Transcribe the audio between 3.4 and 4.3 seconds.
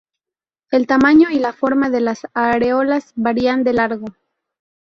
de largo.